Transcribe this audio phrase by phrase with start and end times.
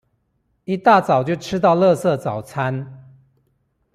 [0.63, 3.07] 一大早就吃到垃圾早餐